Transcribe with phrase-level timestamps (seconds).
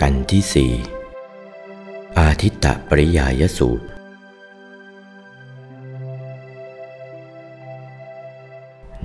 [0.00, 0.72] กันที่สี่
[2.18, 3.86] อาทิตตปริยายสูตร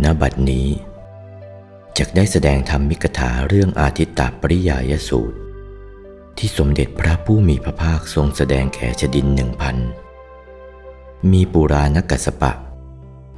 [0.03, 0.67] ณ บัดนี้
[1.97, 5.37] จะได้แสดงธรรมมิกถาเรื่องอาทิตตปริยายสูตร
[6.37, 9.77] ที่สมเด็จพระผู้มีพระภาคทรงแสดงแก่ชดินหนึ่งพัน
[11.31, 12.51] มีปุราณกัสปะ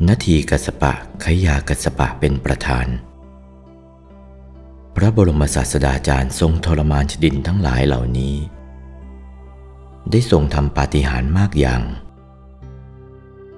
[0.08, 0.94] นาทีกัสปะ
[1.24, 2.88] ขยากัสปะเป็นประธาน
[5.02, 8.36] ระบรมศาสดาจารย์ทรงทรมานชดินทั้งหลายเหล่านี้
[10.12, 11.82] ได้ทรงทำปาฏิหาริย์มากอย่าง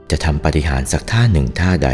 [0.10, 1.90] จะทำปาฏิหาริย์สักท่าหนึ่งท่าใด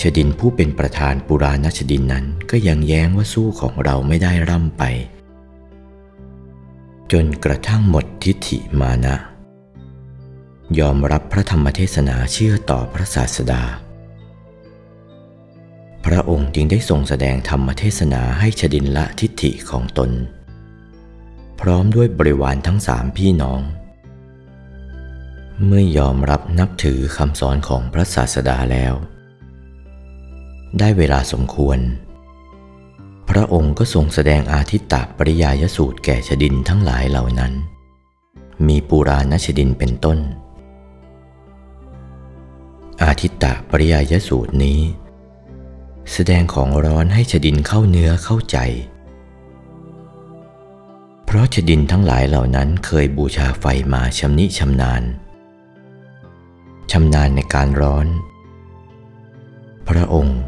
[0.00, 4.82] ชดินผู้เป็นประธานปุราณชดินนั้นก็ยังแย้งว่าสู้ของเราไม่ได้ร่ำไป
[7.12, 9.16] จนกระทั่งหมดทิฏฐิมานะ
[10.78, 13.62] ยอมรับพระธรรมเทศนาเชื่อต่อพระศาสดา
[16.04, 20.10] พระองค์จึงได้ทรงแสดงธรรมเทศนาให้ชดินละทิฏฐิของตน
[21.60, 23.60] พร้อมด้วยบริวารทั้งสามพี่น้อง
[25.66, 28.94] เมื่อยอมรับนับถือคำสอนของพระศาสดาแล้ว
[30.78, 31.78] ได้เวลาสมควร
[33.30, 37.52] พระองค์ก็ทรงแสดงอาทิตตปริยายสูตรแก่ชดินทั้งหลายเหล่านั้น
[38.66, 40.18] มีปุราณชดินเป็นต้น
[43.04, 44.80] อาทิตตปริยายสูตรนี้
[46.14, 48.58] แสดงของร้อนให้ชดินเข้าเนื้อเข้าใจ
[51.24, 55.02] เพราะชดินทั้งหลายเหล่านั้นเคยบูชาไฟมาชำนิชำนาญ
[56.90, 58.06] ชำนาญในการร้อน
[59.88, 60.40] พระองค์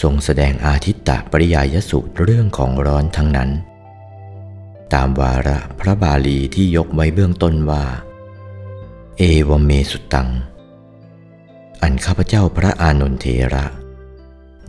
[0.00, 3.50] ทรงแสดงอาทิตตปริยายสูตรเรื่องของร้อนทั้งนั้น
[4.94, 7.84] ตามวาระพระบาลีที่ยกไว้เบื้องต้นว่า
[9.18, 10.28] เอวเมสุตัง
[11.82, 13.66] อันข้าพเจ้าพระอานนทเทระ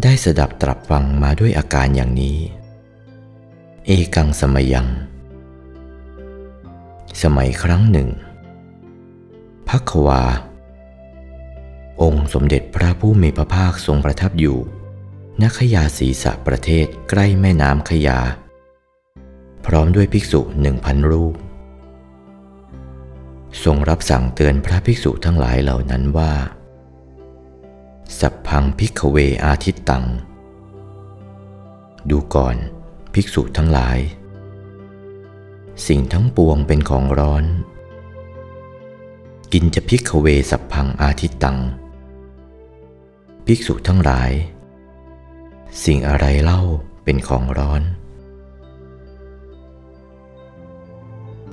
[0.03, 2.37] ได้สดับตรับฟังมาด้วยอาการอย่างนี้
[3.85, 4.87] เอกังสมยัง
[7.23, 8.09] สมัยครั้งหนึ่ง
[9.69, 10.23] พักวา
[12.01, 14.57] องค์สมเด็จพระผู้มีพระภาคทรงประทับอยู่
[15.41, 18.19] ณขยาศีสะประเทศใกล้แม่น้ำขยา
[19.65, 21.35] พร้อมด้วยภิกษุหนึ่งพันรูป
[23.63, 26.31] ทรงรับสั่งเตือนพระภิกษุทั้งหลายเหล่านั้นว่า
[28.19, 30.05] สัพพัง ภิกขะเวอาทิตตัง
[32.09, 32.55] ดูก่อน
[33.13, 33.97] ภิกษุทั้งหลาย
[35.87, 37.43] สิ่งทั้งปวงเป็นของร้อน
[39.53, 41.57] กิญจะ ภิกขะเวสัพพังอาทิตตัง
[43.45, 44.31] ภิกษุทั้งหลาย
[45.83, 46.61] สิ่งอะไรเล่า
[47.03, 47.81] เป็นของร้อน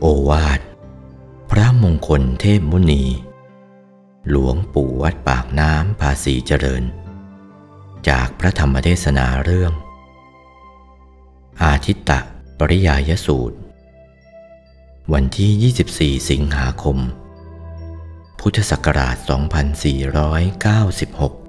[0.01, 0.61] โอวาท
[1.51, 3.03] พระมงคลเทพมุนี
[4.31, 6.85] หลวงปู่วัดปากน้ำภาษีเจริญ
[8.09, 9.73] จากพระธรรมเทศนาเรื่อง
[11.63, 12.21] อาทิตตะ
[12.59, 13.59] ปริยายสูตร
[15.13, 16.99] วันที่ 24 สิงหาคม
[18.41, 21.42] พุทธศักราช 2496